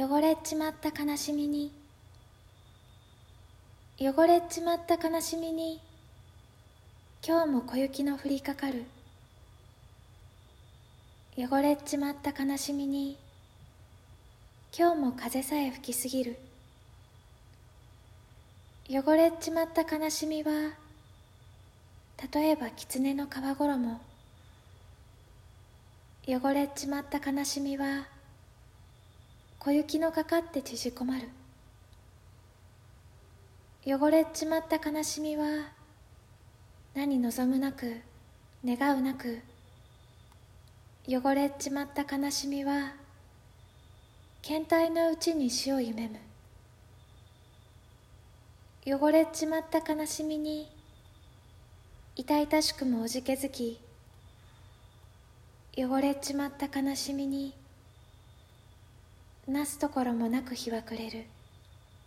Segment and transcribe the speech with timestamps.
[0.00, 1.72] 汚れちまった悲しみに。
[3.98, 5.80] 汚れちまった悲しみに。
[7.26, 8.84] 今日も小雪の降りかかる。
[11.36, 13.18] 汚れちまった悲しみに。
[14.72, 16.38] 今日も風さえ吹きすぎる。
[18.88, 20.52] 汚れちまった悲しみは
[22.32, 24.00] 例えば狐の皮衣
[26.28, 28.06] 汚れちまった悲しみは
[29.60, 31.28] 小雪のかかって縮こまる。
[33.84, 35.44] 汚れちまった悲しみは
[36.94, 37.96] 何望むなく
[38.64, 39.40] 願うなく
[41.08, 42.92] 汚れちまった悲しみは
[44.42, 46.18] 検体のうちに死を夢む。
[48.86, 50.70] 汚れちまった悲しみに
[52.14, 53.80] 痛々しくもおじけづき
[55.76, 57.54] 汚れちまった悲しみに
[59.48, 61.24] なすところもなく日は暮れる。